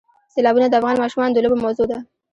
[0.33, 1.97] سیلابونه د افغان ماشومانو د لوبو موضوع ده.